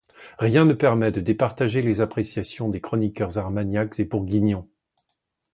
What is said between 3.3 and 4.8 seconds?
Armagnacs et Bourguignons.